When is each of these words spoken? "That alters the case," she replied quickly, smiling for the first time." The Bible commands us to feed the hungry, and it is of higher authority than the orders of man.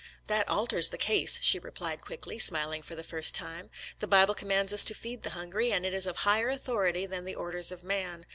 "That 0.33 0.49
alters 0.49 0.89
the 0.89 0.97
case," 0.97 1.39
she 1.43 1.59
replied 1.59 2.01
quickly, 2.01 2.39
smiling 2.39 2.81
for 2.81 2.95
the 2.95 3.03
first 3.03 3.35
time." 3.35 3.69
The 3.99 4.07
Bible 4.07 4.33
commands 4.33 4.73
us 4.73 4.83
to 4.85 4.95
feed 4.95 5.21
the 5.21 5.29
hungry, 5.37 5.71
and 5.71 5.85
it 5.85 5.93
is 5.93 6.07
of 6.07 6.17
higher 6.25 6.49
authority 6.49 7.05
than 7.05 7.23
the 7.23 7.35
orders 7.35 7.71
of 7.71 7.83
man. 7.83 8.25